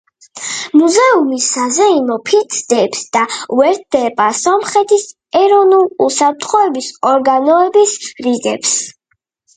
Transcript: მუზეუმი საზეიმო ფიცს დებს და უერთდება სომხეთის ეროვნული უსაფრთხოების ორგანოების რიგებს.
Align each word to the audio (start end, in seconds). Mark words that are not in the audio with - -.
მუზეუმი 0.79 1.35
საზეიმო 1.47 2.15
ფიცს 2.29 2.63
დებს 2.73 3.03
და 3.17 3.21
უერთდება 3.57 4.29
სომხეთის 4.39 5.05
ეროვნული 5.43 5.99
უსაფრთხოების 6.07 6.91
ორგანოების 7.13 7.97
რიგებს. 8.29 8.77